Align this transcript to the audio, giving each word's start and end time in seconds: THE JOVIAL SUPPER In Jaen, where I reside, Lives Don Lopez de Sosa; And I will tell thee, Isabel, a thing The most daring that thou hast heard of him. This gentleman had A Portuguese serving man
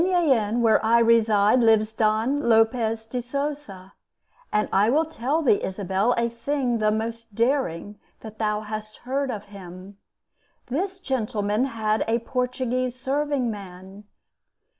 THE 0.03 0.07
JOVIAL 0.07 0.15
SUPPER 0.15 0.25
In 0.25 0.31
Jaen, 0.55 0.61
where 0.63 0.83
I 0.83 0.97
reside, 0.97 1.59
Lives 1.59 1.93
Don 1.93 2.39
Lopez 2.39 3.05
de 3.05 3.21
Sosa; 3.21 3.93
And 4.51 4.67
I 4.73 4.89
will 4.89 5.05
tell 5.05 5.43
thee, 5.43 5.63
Isabel, 5.63 6.15
a 6.17 6.27
thing 6.27 6.79
The 6.79 6.89
most 6.89 7.35
daring 7.35 7.99
that 8.21 8.39
thou 8.39 8.61
hast 8.61 8.97
heard 9.05 9.29
of 9.29 9.43
him. 9.53 9.99
This 10.65 10.99
gentleman 10.99 11.65
had 11.65 12.03
A 12.07 12.17
Portuguese 12.17 12.99
serving 12.99 13.51
man 13.51 14.05